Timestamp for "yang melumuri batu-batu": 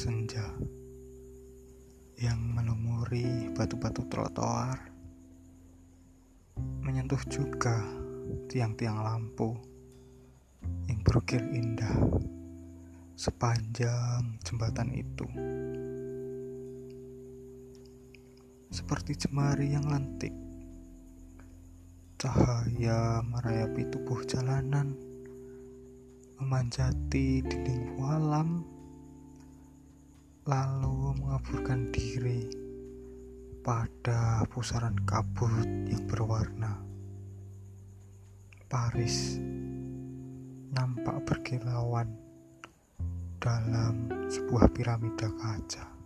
2.16-4.00